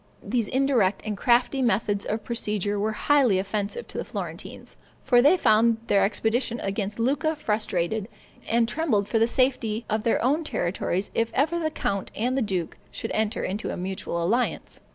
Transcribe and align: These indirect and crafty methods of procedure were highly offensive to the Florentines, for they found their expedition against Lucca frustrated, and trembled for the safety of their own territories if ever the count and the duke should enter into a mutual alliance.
These 0.23 0.47
indirect 0.47 1.03
and 1.05 1.15
crafty 1.15 1.61
methods 1.61 2.05
of 2.07 2.23
procedure 2.23 2.79
were 2.79 2.93
highly 2.93 3.37
offensive 3.37 3.87
to 3.89 3.99
the 3.99 4.03
Florentines, 4.03 4.75
for 5.03 5.21
they 5.21 5.37
found 5.37 5.77
their 5.85 6.03
expedition 6.03 6.59
against 6.61 6.97
Lucca 6.97 7.35
frustrated, 7.35 8.07
and 8.49 8.67
trembled 8.67 9.07
for 9.07 9.19
the 9.19 9.27
safety 9.27 9.85
of 9.91 10.03
their 10.03 10.19
own 10.25 10.43
territories 10.43 11.11
if 11.13 11.29
ever 11.35 11.59
the 11.59 11.69
count 11.69 12.09
and 12.15 12.35
the 12.35 12.41
duke 12.41 12.79
should 12.89 13.11
enter 13.11 13.43
into 13.43 13.69
a 13.69 13.77
mutual 13.77 14.23
alliance. 14.23 14.81